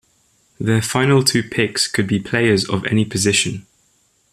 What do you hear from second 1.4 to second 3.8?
picks could be players of any position.